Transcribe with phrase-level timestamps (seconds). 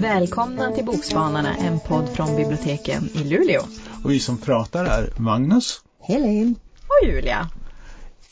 [0.00, 3.62] Välkomna till Bokspanarna, en podd från biblioteken i Luleå.
[4.04, 5.80] Och vi som pratar är Magnus.
[6.02, 6.54] Helene.
[6.78, 7.48] Och Julia.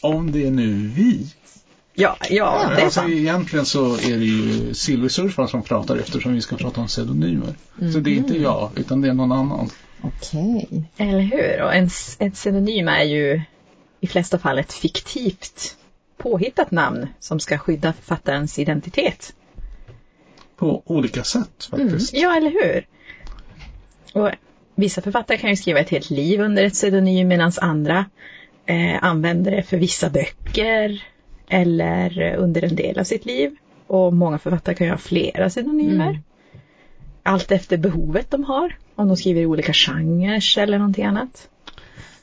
[0.00, 1.26] Om det är nu vi.
[1.94, 3.12] Ja, ja, det är alltså, sant.
[3.12, 7.54] egentligen så är det ju Silversurfaren som pratar eftersom vi ska prata om pseudonymer.
[7.92, 9.70] Så det är inte jag, utan det är någon annan.
[10.00, 10.84] Okej.
[10.96, 11.62] Eller hur?
[11.62, 13.42] Och en, ett pseudonym är ju
[14.00, 15.76] i flesta fall ett fiktivt
[16.16, 19.34] påhittat namn som ska skydda författarens identitet.
[20.58, 22.14] På olika sätt faktiskt.
[22.14, 22.86] Ja, eller hur?
[24.12, 24.30] Och
[24.74, 28.04] vissa författare kan ju skriva ett helt liv under ett pseudonym medan andra
[28.66, 31.02] eh, använder det för vissa böcker
[31.48, 33.56] eller under en del av sitt liv.
[33.86, 36.10] Och många författare kan ju ha flera pseudonymer.
[36.10, 36.22] Mm.
[37.22, 38.76] Allt efter behovet de har.
[38.94, 41.48] Om de skriver i olika genrer eller någonting annat.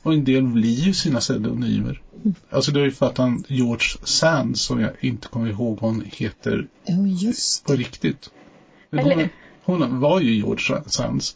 [0.06, 2.02] Och en del blir ju sina pseudonymer.
[2.50, 5.92] Alltså det är ju för att han George Sands som jag inte kommer ihåg vad
[5.92, 6.68] hon heter
[7.22, 8.30] just på riktigt.
[8.92, 9.30] Eller-
[9.64, 11.36] Hon, hon var ju George Sands.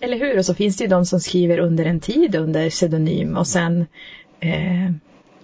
[0.00, 0.38] Eller hur?
[0.38, 3.86] Och så finns det ju de som skriver under en tid under pseudonym och sen
[4.40, 4.90] eh,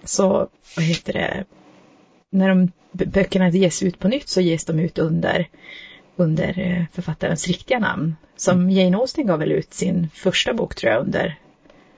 [0.03, 1.43] så, vad heter det,
[2.31, 5.47] när de böckerna ges ut på nytt så ges de ut under,
[6.15, 8.15] under eh, författarens riktiga namn.
[8.35, 11.37] Som Jane Austen gav väl ut sin första bok tror jag under.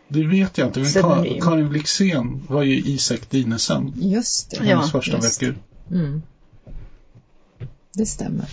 [0.07, 1.33] Det vet jag inte, men Pseudonym.
[1.33, 3.93] Ka- Karin Blixén var ju Isak Dinesen.
[3.95, 4.57] Just det.
[4.57, 5.55] Ja, Hennes första just böcker.
[5.91, 6.21] Mm.
[7.93, 8.45] Det stämmer.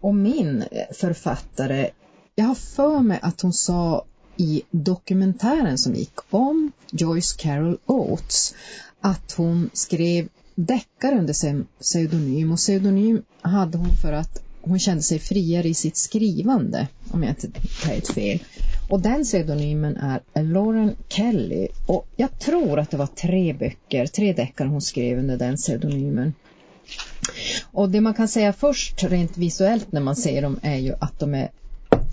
[0.00, 1.90] Och min eh, författare,
[2.34, 4.04] jag har för mig att hon sa
[4.36, 8.54] i dokumentären som gick om Joyce Carol Oates
[9.00, 15.18] att hon skrev deckare under pseudonym och pseudonym hade hon för att hon kände sig
[15.18, 17.48] friare i sitt skrivande, om jag inte
[17.84, 18.38] tar ett fel.
[18.88, 24.32] Och den pseudonymen är Lauren Kelly och jag tror att det var tre böcker, tre
[24.32, 26.34] deckare hon skrev under den pseudonymen.
[27.72, 31.18] Och det man kan säga först rent visuellt när man ser dem är ju att
[31.18, 31.48] de är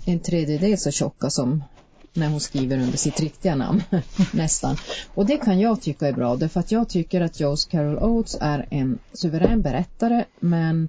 [0.06, 1.64] en tredjedel så tjocka som
[2.12, 3.82] när hon skriver under sitt riktiga namn,
[4.32, 4.76] nästan.
[5.14, 8.36] Och det kan jag tycka är bra, därför att jag tycker att Joe's Carol Oates
[8.40, 10.88] är en suverän berättare, men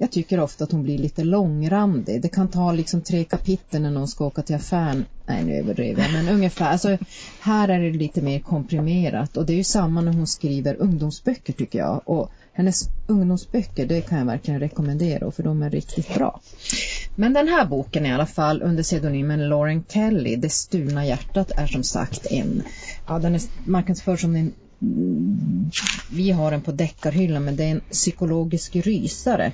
[0.00, 2.22] jag tycker ofta att hon blir lite långrandig.
[2.22, 5.04] Det kan ta liksom tre kapitel när någon ska åka till affären.
[5.26, 6.72] Nej, nu överdriver jag, men ungefär.
[6.72, 6.98] Alltså,
[7.40, 11.52] här är det lite mer komprimerat och det är ju samma när hon skriver ungdomsböcker
[11.52, 12.02] tycker jag.
[12.04, 16.40] Och hennes ungdomsböcker, det kan jag verkligen rekommendera för de är riktigt bra.
[17.14, 21.66] Men den här boken i alla fall under pseudonymen Lauren Kelly, Det stulna hjärtat, är
[21.66, 22.62] som sagt en,
[23.08, 24.52] ja den är marknadsförd som en,
[26.12, 29.52] vi har den på deckarhyllan men det är en psykologisk rysare.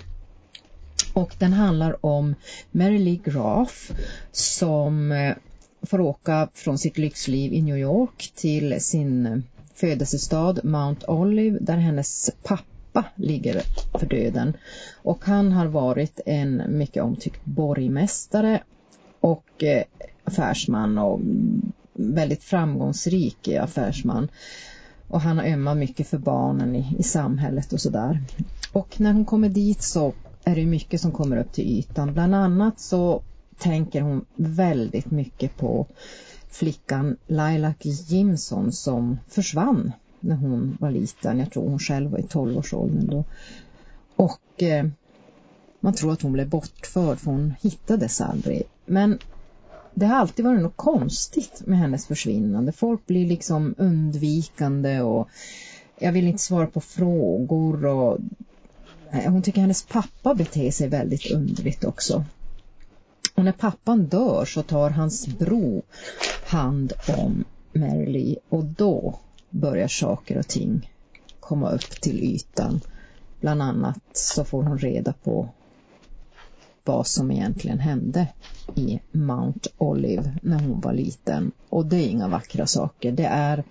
[1.15, 2.35] Och den handlar om
[2.71, 3.93] Mary Lee Graf
[4.33, 5.35] som eh,
[5.83, 9.39] får åka från sitt lyxliv i New York till sin eh,
[9.75, 13.63] födelsestad Mount Olive där hennes pappa ligger
[13.99, 14.57] för döden.
[15.03, 18.63] Och han har varit en mycket omtyckt borgmästare
[19.21, 19.83] och eh,
[20.25, 21.21] affärsman och
[21.93, 24.29] väldigt framgångsrik affärsman.
[25.09, 28.23] Och han har ömmat mycket för barnen i, i samhället och sådär.
[28.73, 30.13] Och när hon kommer dit så
[30.45, 32.15] är det mycket som kommer upp till ytan.
[32.15, 33.23] Bland annat så
[33.59, 35.87] tänker hon väldigt mycket på
[36.51, 41.39] flickan Laila Jimson som försvann när hon var liten.
[41.39, 43.25] Jag tror hon själv var i 12-årsåldern då.
[44.17, 44.87] Och eh,
[45.81, 48.63] man tror att hon blev bortförd för hon hittades aldrig.
[48.87, 49.19] Men
[49.95, 52.73] det har alltid varit något konstigt med hennes försvinnande.
[52.73, 55.29] Folk blir liksom undvikande och
[55.99, 58.19] jag vill inte svara på frågor och
[59.13, 62.25] Eh, hon tycker hennes pappa beter sig väldigt underligt också.
[63.35, 65.83] Och när pappan dör så tar hans bror
[66.47, 69.19] hand om Mary Lee och då
[69.51, 70.91] börjar saker och ting
[71.41, 72.81] komma upp till ytan.
[73.41, 75.49] Bland annat så får hon reda på
[76.85, 78.27] vad som egentligen hände
[78.75, 81.53] i Mount Olive när hon var liten.
[81.69, 83.13] Och det är inga vackra saker.
[83.13, 83.65] Det är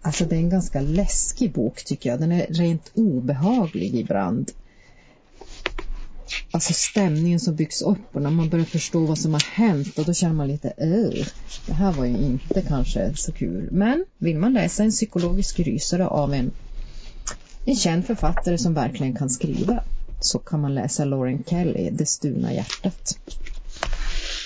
[0.00, 2.20] Alltså det är en ganska läskig bok tycker jag.
[2.20, 4.50] Den är rent obehaglig ibland.
[6.50, 10.04] Alltså stämningen som byggs upp och när man börjar förstå vad som har hänt och
[10.04, 11.26] då känner man lite öh,
[11.66, 13.68] det här var ju inte kanske så kul.
[13.72, 16.50] Men vill man läsa en psykologisk rysare av en,
[17.64, 19.84] en känd författare som verkligen kan skriva
[20.20, 23.18] så kan man läsa Lauren Kelly, Det stulna hjärtat.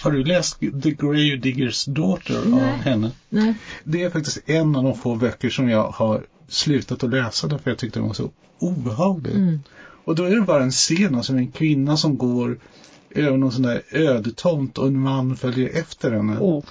[0.06, 2.79] Har du läst The Grave Diggers Daughter av Nej.
[2.79, 3.11] henne?
[3.29, 3.55] Nej.
[3.85, 7.70] Det är faktiskt en av de få böcker som jag har slutat att läsa därför
[7.70, 9.35] jag tyckte den var så obehaglig.
[9.35, 9.61] Mm.
[10.05, 12.58] Och då är det bara en scen, alltså en kvinna som går
[13.11, 16.37] över någon sån där ödetomt och en man följer efter henne.
[16.41, 16.64] Oh.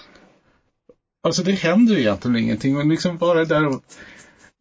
[1.24, 3.84] Alltså det händer ju egentligen ingenting, men liksom bara där och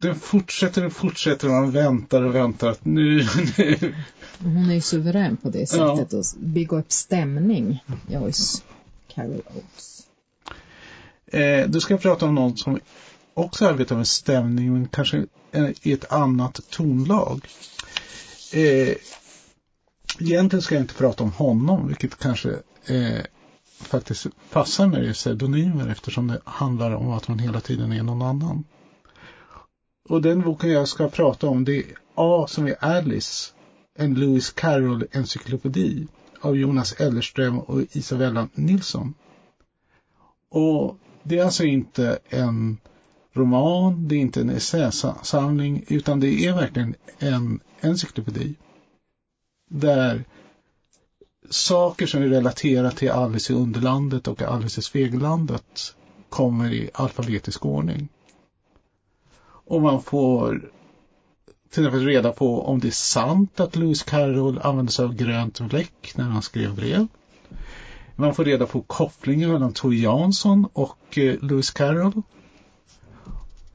[0.01, 3.27] den fortsätter och fortsätter och man väntar och väntar att nu,
[3.57, 3.95] nu.
[4.39, 6.19] Hon är ju suverän på det sättet ja.
[6.19, 8.63] att bygga upp stämning, Joyce
[9.07, 10.07] Carol Oates.
[11.27, 12.79] Eh, du ska prata om någon som
[13.33, 15.25] också arbetar med stämning men kanske
[15.81, 17.47] i ett annat tonlag.
[18.53, 18.95] Eh,
[20.19, 22.49] egentligen ska jag inte prata om honom, vilket kanske
[22.85, 23.23] eh,
[23.81, 28.03] faktiskt passar när det är pseudonymer eftersom det handlar om att man hela tiden är
[28.03, 28.63] någon annan.
[30.09, 31.85] Och den boken jag ska prata om det är
[32.15, 33.53] A som är Alice,
[33.95, 36.07] en Lewis Carroll encyklopedi
[36.41, 39.13] av Jonas Ellerström och Isabella Nilsson.
[40.49, 42.77] Och det är alltså inte en
[43.33, 48.55] roman, det är inte en essäsamling, utan det är verkligen en encyklopedi.
[49.69, 50.23] Där
[51.49, 55.95] saker som är relaterade till Alice i Underlandet och Alice i Spegellandet
[56.29, 58.07] kommer i alfabetisk ordning.
[59.65, 60.71] Och man får
[61.69, 65.59] till exempel reda på om det är sant att Lewis Carroll använde sig av grönt
[65.59, 67.07] bläck när han skrev brev.
[68.15, 72.21] Man får reda på kopplingen mellan Tove Jansson och eh, Lewis Carroll.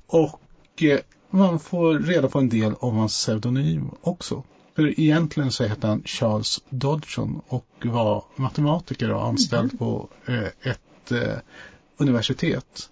[0.06, 0.98] Och eh,
[1.31, 4.42] man får reda på en del om hans pseudonym också.
[4.76, 9.78] För egentligen så hette han Charles Dodgson och var matematiker och anställd mm.
[9.78, 11.12] på eh, ett
[11.96, 12.90] universitet.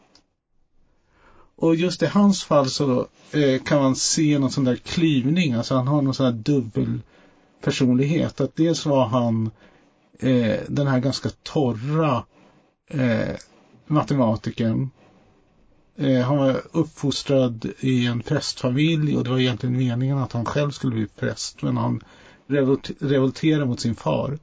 [1.61, 5.75] Och just i hans fall så eh, kan man se någon sån där klyvning, alltså
[5.75, 7.01] han har någon sån här dubbel
[7.61, 8.41] personlighet.
[8.41, 9.51] Att dels var han
[10.19, 12.25] eh, den här ganska torra
[12.89, 13.37] eh,
[13.87, 14.91] matematikern.
[15.97, 20.71] Eh, han var uppfostrad i en prästfamilj och det var egentligen meningen att han själv
[20.71, 22.01] skulle bli präst men han
[22.47, 24.39] revolt revolterade mot sin far.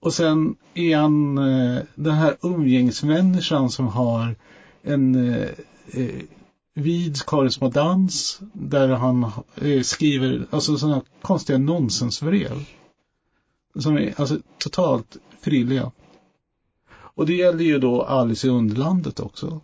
[0.00, 4.34] Och sen är han eh, den här umgängesmänniskan som har
[4.82, 5.48] en eh,
[5.92, 6.22] eh,
[6.74, 12.64] vid korrespondens där han eh, skriver alltså sådana konstiga nonsensbrev.
[13.78, 15.92] Som är alltså totalt frilliga.
[16.92, 19.60] Och det gäller ju då Alice i Underlandet också.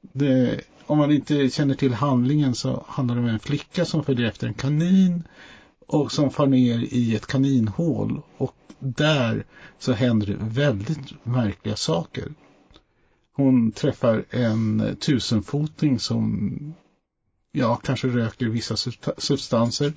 [0.00, 4.28] Det, om man inte känner till handlingen så handlar det om en flicka som följer
[4.28, 5.22] efter en kanin
[5.86, 9.44] och som far ner i ett kaninhål och där
[9.78, 12.32] så händer det väldigt märkliga saker.
[13.42, 16.74] Hon träffar en tusenfoting som
[17.52, 18.76] ja, kanske röker vissa
[19.18, 19.92] substanser.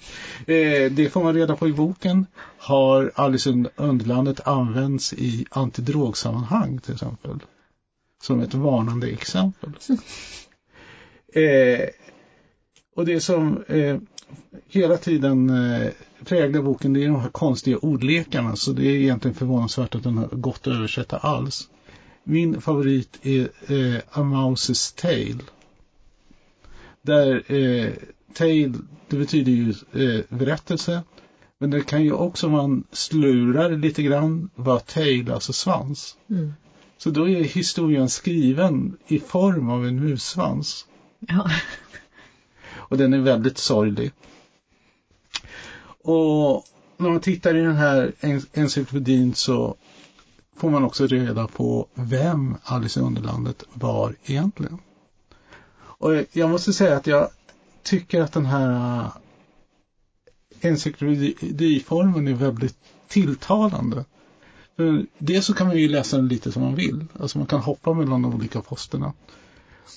[0.48, 2.26] Eh, det får man reda på i boken.
[2.58, 7.40] Har Alice i Underlandet använts i antidrogsammanhang till exempel?
[8.22, 9.72] Som ett varnande exempel.
[11.34, 11.90] Eh,
[12.96, 13.98] och det som eh,
[14.68, 15.90] hela tiden eh,
[16.26, 20.18] präglar boken det är de här konstiga ordlekarna så det är egentligen förvånansvärt att den
[20.18, 21.70] har gått att översätta alls.
[22.28, 25.44] Min favorit är eh, A Mouse's Tale.
[27.02, 27.94] Där eh,
[28.34, 28.74] tale,
[29.08, 31.04] det betyder ju eh, berättelse.
[31.58, 36.18] Men det kan ju också, man slurar lite grann, vara tail, alltså svans.
[36.30, 36.54] Mm.
[36.98, 40.86] Så då är historien skriven i form av en mussvans.
[41.20, 41.52] Ja.
[42.74, 44.12] Och den är väldigt sorglig.
[46.04, 46.66] Och
[46.98, 48.12] när man tittar i den här
[48.54, 49.76] encyklopedin så
[50.56, 54.80] får man också reda på vem Alice i Underlandet var egentligen.
[55.78, 57.30] Och jag måste säga att jag
[57.84, 59.10] tycker att den här eh,
[60.62, 64.06] encyklopediformen är väldigt tilltalande.
[64.76, 67.06] För dels så kan man ju läsa den lite som man vill.
[67.20, 69.14] Alltså man kan hoppa mellan de olika posterna.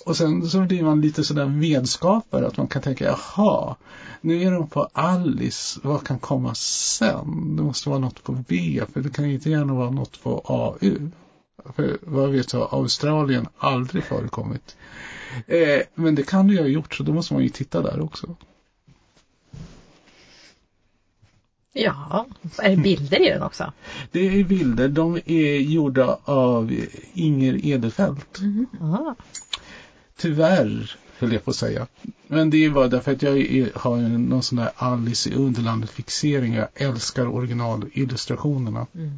[0.04, 3.76] Och sen så blir man lite sådär medskapare att man kan tänka, jaha,
[4.21, 7.57] nu är de på Alice, vad kan komma sen?
[7.57, 11.11] Det måste vara något på B, för det kan inte gärna vara något på AU.
[11.76, 14.76] För vad vet jag, Australien aldrig förekommit.
[15.47, 18.00] Eh, men det kan det ju ha gjort, så då måste man ju titta där
[18.00, 18.37] också.
[21.73, 22.26] Ja,
[22.59, 23.73] är det bilder i den också?
[24.12, 26.76] Det är bilder, de är gjorda av
[27.12, 28.38] Inger Edelfelt.
[28.38, 28.66] Mm.
[30.19, 31.87] Tyvärr, höll jag på att säga.
[32.27, 35.91] Men det är bara därför att jag är, har någon sån där Alice i Underlandet
[35.91, 36.55] fixering.
[36.55, 38.87] Jag älskar originalillustrationerna.
[38.95, 39.17] Mm.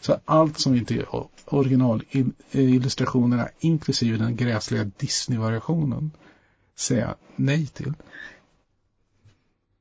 [0.00, 1.06] Så allt som inte är
[1.44, 6.10] originalillustrationerna inklusive den gräsliga Disney-variationen
[6.76, 7.92] säger jag nej till.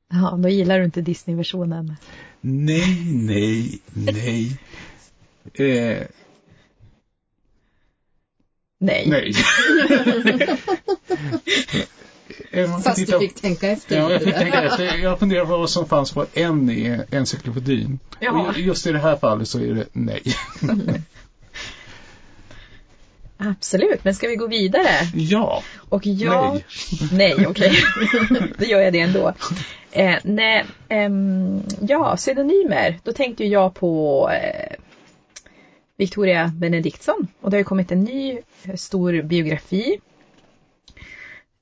[0.09, 1.95] Ja, då gillar du inte Disney-versionen.
[2.41, 4.59] Nej, nej, nej.
[5.53, 6.07] Eh,
[8.79, 9.05] Nej.
[9.07, 9.33] Nej.
[12.83, 13.19] Fast titta...
[13.19, 13.97] du fick tänka efter.
[13.97, 14.97] Ja, jag fick tänka efter.
[14.97, 17.99] Jag funderar på vad som fanns på en i encyklopedin.
[18.31, 20.21] Och just i det här fallet så är det nej.
[23.37, 24.89] Absolut, men ska vi gå vidare?
[25.15, 25.63] Ja.
[25.89, 26.53] Och jag...
[26.53, 27.35] Nej.
[27.35, 27.83] Nej, okej.
[28.57, 29.33] Då gör jag det ändå.
[29.91, 32.99] Eh, nej, ehm, ja, pseudonymer.
[33.03, 34.75] Då tänkte jag på eh,
[35.99, 37.27] Victoria Benediktsson.
[37.41, 39.99] Och det har ju kommit en ny eh, stor biografi.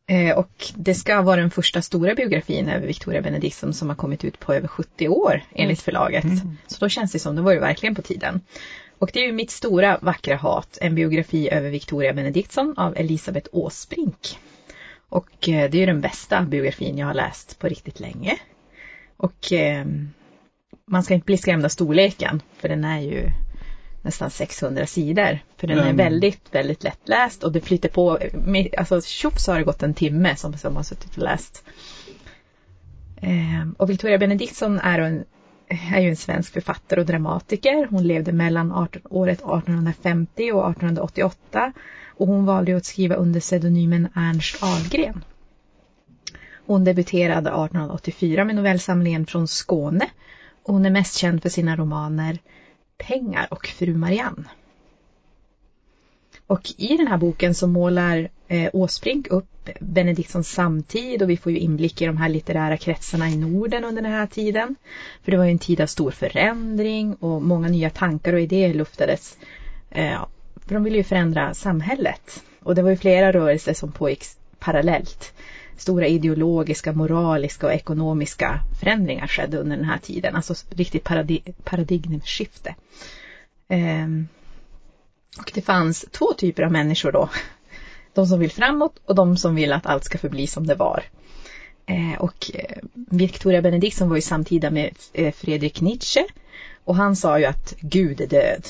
[0.07, 4.23] Eh, och det ska vara den första stora biografin över Victoria Benediktsson som har kommit
[4.23, 6.25] ut på över 70 år enligt förlaget.
[6.67, 8.41] Så då känns det som, det var ju verkligen på tiden.
[8.99, 13.49] Och det är ju mitt stora vackra hat, en biografi över Victoria Benediktsson av Elisabeth
[13.51, 14.39] Åsbrink.
[15.09, 18.37] Och eh, det är ju den bästa biografin jag har läst på riktigt länge.
[19.17, 19.85] Och eh,
[20.85, 23.31] man ska inte bli skrämd av storleken, för den är ju
[24.07, 25.39] nästan 600 sidor.
[25.57, 25.97] För den är Mm.
[25.97, 28.19] väldigt, väldigt lättläst och det flyter på.
[28.77, 31.63] Alltså tjoff så har det gått en timme som, som har suttit och läst.
[33.21, 35.23] Eh, och Victoria Benediktsson är, en,
[35.93, 37.87] är ju en svensk författare och dramatiker.
[37.89, 41.71] Hon levde mellan 18, året 1850 och 1888
[42.07, 45.23] och hon valde att skriva under pseudonymen Ernst Ahlgren.
[46.65, 50.05] Hon debuterade 1884 med novellsamlingen Från Skåne
[50.63, 52.37] och hon är mest känd för sina romaner
[52.97, 54.43] Pengar och Fru Marianne.
[56.47, 61.51] Och i den här boken så målar eh, Åsbrink upp Benediktssons samtid och vi får
[61.51, 64.75] ju inblick i de här litterära kretsarna i Norden under den här tiden.
[65.23, 68.73] För det var ju en tid av stor förändring och många nya tankar och idéer
[68.73, 69.37] luftades.
[69.89, 70.25] Eh,
[70.65, 72.43] för de ville ju förändra samhället.
[72.63, 74.23] Och det var ju flera rörelser som pågick
[74.59, 75.33] parallellt.
[75.77, 80.35] Stora ideologiska, moraliska och ekonomiska förändringar skedde under den här tiden.
[80.35, 82.75] Alltså riktigt paradig paradigmskifte.
[83.67, 84.27] Ehm,
[85.37, 87.29] och det fanns två typer av människor då.
[88.13, 91.03] De som vill framåt och de som vill att allt ska förbli som det var.
[91.85, 92.51] Ehm, eh, och
[92.93, 96.25] Victoria Benediktsson var ju samtida med eh, Fredrik Nietzsche.
[96.83, 98.67] Och han sa ju att Gud är död.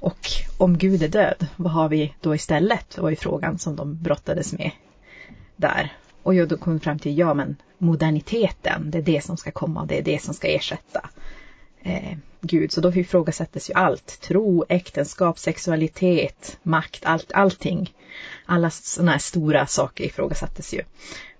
[0.00, 2.90] Och om Gud är död, vad har vi då istället?
[2.94, 4.70] Det var ju frågan som de brottades med
[5.60, 5.92] där.
[6.22, 9.86] Och jag då kom fram till, ja men moderniteten, det är det som ska komma,
[9.86, 11.10] det är det som ska ersätta
[11.82, 12.72] eh, Gud.
[12.72, 14.20] Så då ifrågasättes ju allt.
[14.20, 17.94] Tro, äktenskap, sexualitet, makt, allt, allting.
[18.46, 20.82] Alla sådana här stora saker ifrågasattes ju.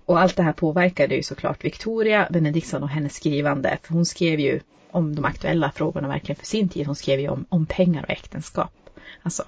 [0.05, 3.77] Och allt det här påverkade ju såklart Victoria Benediktsson och hennes skrivande.
[3.83, 4.59] För hon skrev ju
[4.91, 6.85] om de aktuella frågorna verkligen för sin tid.
[6.85, 8.71] Hon skrev ju om, om pengar och äktenskap.
[9.21, 9.43] Alltså.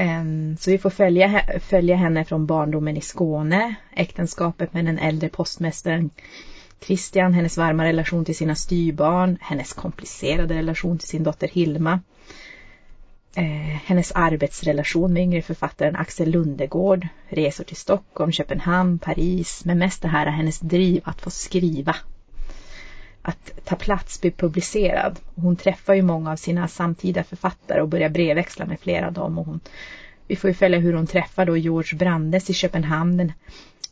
[0.00, 5.28] Ehm, så vi får följa, följa henne från barndomen i Skåne, äktenskapet med den äldre
[5.28, 6.10] postmästaren
[6.80, 12.00] Christian, hennes varma relation till sina styrbarn, hennes komplicerade relation till sin dotter Hilma,
[13.36, 20.02] eh, hennes arbetsrelation med yngre författaren Axel Lundegård, resor till Stockholm, Köpenhamn, Paris, men mest
[20.02, 21.96] det här hennes driv att få skriva.
[23.28, 25.20] Att ta plats, bli publicerad.
[25.34, 29.38] Hon träffar ju många av sina samtida författare och börjar brevväxla med flera av dem.
[29.38, 29.60] Och hon,
[30.26, 33.32] vi får ju följa hur hon träffar då George Brandes i Köpenhamn.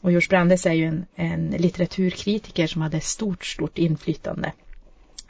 [0.00, 4.52] Och George Brandes är ju en, en litteraturkritiker som hade stort, stort inflytande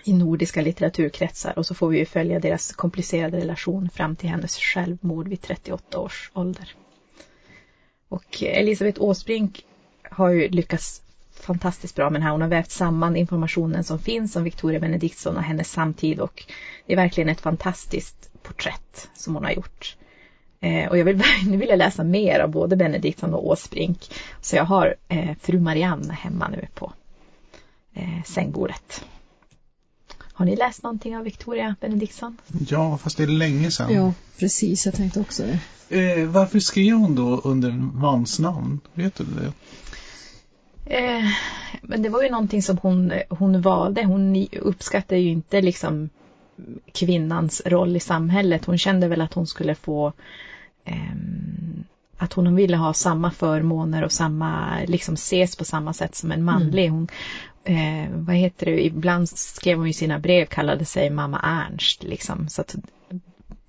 [0.05, 1.59] i nordiska litteraturkretsar.
[1.59, 5.99] Och så får vi ju följa deras komplicerade relation fram till hennes självmord vid 38
[5.99, 6.75] års ålder.
[8.09, 9.65] Och Elisabeth Åsbrink
[10.11, 11.03] har ju lyckats
[11.47, 12.33] fantastiskt bra med den här.
[12.33, 16.45] Hon har vävt samman informationen som finns om Victoria Benediktsson och hennes samtid och
[16.87, 19.97] det är verkligen ett fantastiskt porträtt som hon har gjort.
[20.61, 24.11] Eh, och jag vill, nu vill jag läsa mer av både Benediktsson och Åsbrink.
[24.41, 26.93] Så jag har eh, fru Marianne hemma nu på
[27.95, 29.05] eh, sängbordet.
[30.33, 32.37] Har ni läst någonting av Victoria Benediktsson?
[32.69, 33.95] Ja, fast det är länge sedan.
[33.95, 34.87] Ja, precis.
[34.87, 35.59] Jag tänkte också det.
[36.01, 38.81] Eh, varför skrev hon då under en mans namn?
[38.95, 39.53] Vet du det?
[40.87, 41.25] Eh,
[41.83, 44.05] men det var ju någonting som hon, hon valde.
[44.05, 46.09] Hon uppskattade ju inte liksom
[46.93, 48.65] kvinnans roll i samhället.
[48.65, 50.13] Hon kände väl att hon skulle få
[50.85, 51.85] ehm,
[52.19, 56.45] att hon ville ha samma förmåner och samma, liksom ses på samma sätt som en
[56.45, 56.89] manlig.
[56.89, 57.09] Hon,
[57.65, 62.49] eh, vad heter det, ibland skrev hon i sina brev, kallade sig mamma Ernst liksom.
[62.49, 62.77] Så att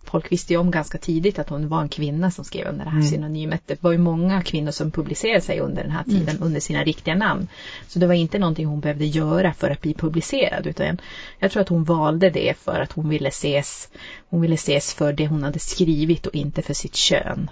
[0.09, 2.91] folk visste ju om ganska tidigt att hon var en kvinna som skrev under det
[2.91, 3.09] här Mm.
[3.09, 3.61] synonymet.
[3.65, 7.15] Det var ju många kvinnor som publicerade sig under den här tiden under sina riktiga
[7.15, 7.47] namn.
[7.87, 10.97] Så det var inte någonting hon behövde göra för att bli publicerad utan
[11.39, 13.89] jag tror att hon valde det för att hon ville ses,
[14.29, 17.49] hon ville ses för det hon hade skrivit och inte för sitt kön.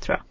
[0.00, 0.24] Tror jag.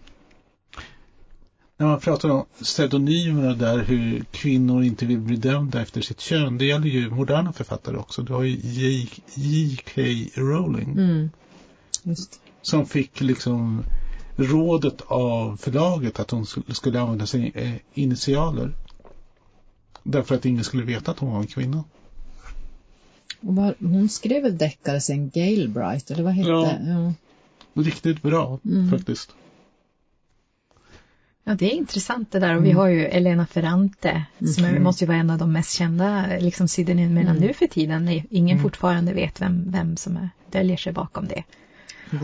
[1.80, 6.58] När man pratar om pseudonymer där hur kvinnor inte vill bli dömda efter sitt kön.
[6.58, 8.22] Det gäller ju moderna författare också.
[8.22, 8.56] Du har ju
[9.34, 10.02] J.K.
[10.42, 10.92] Rowling.
[10.92, 11.30] Mm.
[12.08, 12.40] Just.
[12.62, 13.84] Som fick liksom
[14.36, 18.74] rådet av förlaget att hon skulle- använda sina eh, initialer.
[20.04, 21.84] Därför att ingen skulle veta att hon var en kvinna.
[23.40, 26.62] Var, hon skrev väl deckare sen Galebright, eller vad hette Ja.
[26.62, 26.80] det?
[26.90, 27.14] Ja.
[27.84, 28.92] Riktigt bra Mm.
[28.92, 29.32] faktiskt.
[31.44, 35.04] Ja, det är intressant det där och vi har ju Elena Ferrante som är, måste
[35.04, 38.22] ju vara en av de mest kända liksom pseudonymerna nu för tiden.
[38.30, 41.44] Ingen fortfarande vet vem, vem som är, döljer sig bakom det.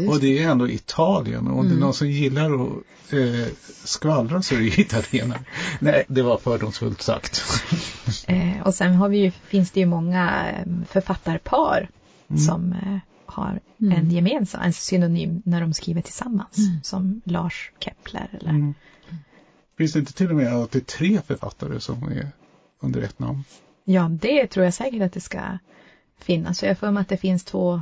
[0.09, 3.47] Och det är ändå Italien och om det är någon som gillar att eh,
[3.83, 5.39] skvallra så är det ju italienare.
[5.79, 7.43] Nej, det var fördomsfullt sagt.
[8.27, 11.89] Eh, och sen har vi ju, finns det ju många eh, författarpar
[12.47, 16.57] som eh, har en gemensam, en synonym när de skriver tillsammans.
[16.83, 18.73] Som Lars Kepler eller Mm.
[19.77, 22.27] Finns det inte till och med att det är tre författare som är
[22.79, 23.43] under ett namn?
[23.83, 25.57] Ja, det tror jag säkert att det ska
[26.19, 26.57] finnas.
[26.57, 27.81] Så jag har för mig att det finns två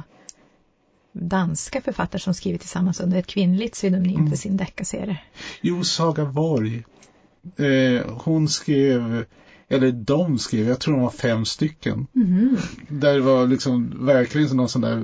[1.13, 5.17] danska författare som skriver tillsammans under ett kvinnligt pseudonym för sin deckarserie.
[5.61, 6.83] Jo, Saga Borg.
[7.57, 9.25] Eh, hon skrev,
[9.69, 12.07] eller de skrev, jag tror de var fem stycken.
[12.87, 15.03] Där det var liksom verkligen någon sån där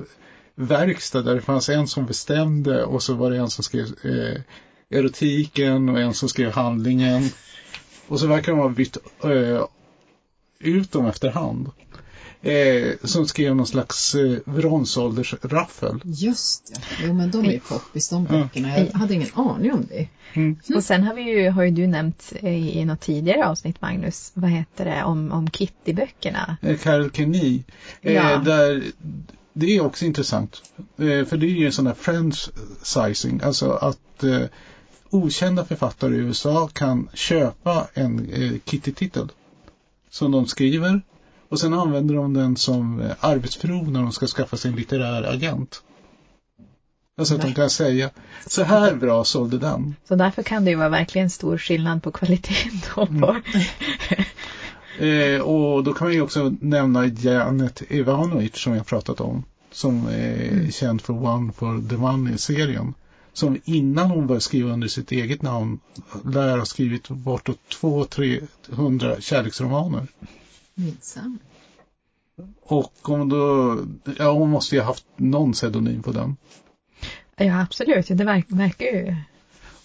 [0.55, 4.41] verkstad där det fanns en som bestämde och så var det en som skrev eh,
[4.89, 7.23] erotiken och en som skrev handlingen.
[8.07, 9.65] Och så verkar de ha bytt eh,
[10.59, 11.71] ut dem efterhand.
[12.41, 15.99] Eh, som skrev någon slags eh, bronsåldersraffel.
[16.03, 18.79] Just ja, jo men de är ju poppis de böckerna.
[18.79, 20.07] Jag hade ingen aning om det.
[20.75, 22.47] Och sen har vi ju, har ju du nämnt i,
[22.79, 26.57] i något tidigare avsnitt Magnus, vad heter det, om, om Kitty-böckerna.
[26.61, 27.63] eh, Carol Kenny.
[28.01, 28.37] Eh, Ja.
[28.37, 28.83] där,
[29.53, 30.61] det är också intressant.
[30.77, 33.41] Eh, för det är ju en sån där franchising.
[33.43, 34.41] Alltså att eh,
[35.09, 39.29] okända författare i USA kan köpa en eh, Kitty-titel.
[40.09, 41.01] Som de skriver.
[41.49, 45.23] Och sen använder de den som eh, arbetsprov när de ska skaffa sig en litterär
[45.23, 45.81] agent.
[47.17, 48.09] Alltså att de kan säga,
[48.47, 49.95] så här bra sålde den.
[50.07, 53.41] Så därför kan det ju vara verkligen stor skillnad på kvaliteten då på
[54.99, 59.43] Eh, och då kan man ju också nämna Janet Ivanovic som jag pratat om.
[59.71, 62.93] Som är känd för One for the Money-serien.
[63.33, 65.79] Som innan hon började skriva under sitt eget namn
[66.25, 70.07] lär ha skrivit bortåt 200-300 kärleksromaner.
[70.79, 71.39] Minsann.
[72.61, 73.77] Och om då,
[74.17, 76.37] ja hon måste ju ha haft någon pseudonym på den.
[77.35, 78.09] Ja, absolut.
[78.09, 79.15] Ja, det verk, verkar ju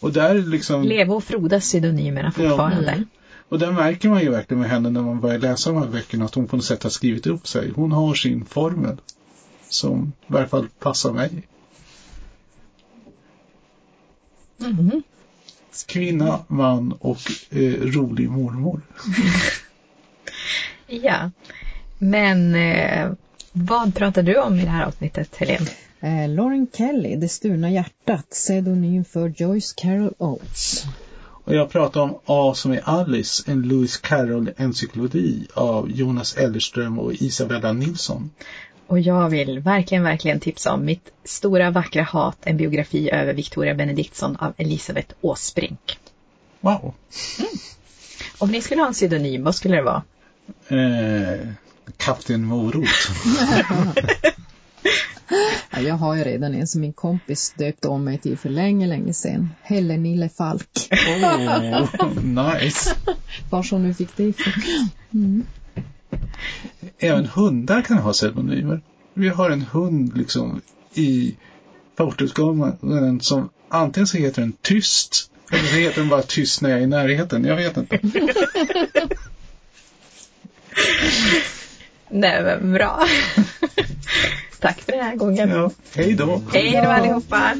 [0.01, 2.91] Och där liksom, leva och frodas pseudonymerna fortfarande.
[2.91, 3.07] Mm.
[3.49, 6.25] och där märker man ju verkligen med henne när man börjar läsa de här böckerna
[6.25, 7.73] att hon på något sätt har skrivit upp sig.
[7.75, 8.97] Hon har sin formel.
[9.69, 11.49] Som i varje fall passar mig.
[14.57, 15.03] Mhm.
[15.87, 18.81] Kvinna, man och eh, rolig mormor.
[21.01, 21.31] Ja,
[21.99, 23.13] men eh,
[23.53, 25.71] vad pratar du om i det här avsnittet, Helene?
[26.01, 30.85] Eh, Lauren Kelly, Det stulna hjärtat, pseudonym för Joyce Carol Oates.
[31.45, 37.13] Och jag pratar om A som är Alice, en Lewis Carroll-encyklopedi av Jonas Ellerström och
[37.13, 38.31] Isabella Nilsson.
[38.87, 43.75] Och jag vill verkligen, verkligen tipsa om mitt stora vackra hat, en biografi över Victoria
[43.75, 45.99] Benediktsson av Elisabeth Åsbrink.
[46.61, 46.95] Wow!
[48.39, 50.03] Om ni skulle ha en pseudonym, vad skulle det vara?
[50.69, 51.49] Eh,
[51.97, 52.89] Kapten Morot.
[55.71, 58.87] Ja, jag har ju redan en som min kompis döpte om mig till för länge,
[58.87, 59.49] länge sedan.
[59.63, 60.89] Helle Nille Falk.
[60.91, 62.97] Oh, nice!
[63.51, 65.47] Var hon nu fick det ifrån.
[66.99, 68.81] Även hundar kan ha pseudonymer.
[69.15, 70.61] Vi har en hund liksom
[70.95, 71.37] i
[71.97, 76.79] portutgången som antingen så heter den Tyst eller så heter den bara Tyst när jag
[76.79, 77.45] är i närheten.
[77.45, 77.99] Jag vet inte.
[82.09, 83.07] Nej, men bra.
[84.61, 85.51] Tack för den här gången.
[85.51, 86.43] Ja, hej då!
[86.53, 87.55] Hej då allihopa!